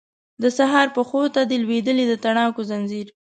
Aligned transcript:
د 0.41 0.43
سهار 0.57 0.87
پښو 0.95 1.21
ته 1.35 1.41
دی 1.49 1.57
لویدلی 1.63 2.05
د 2.07 2.13
تڼاکو 2.23 2.61
ځنځیر 2.69 3.07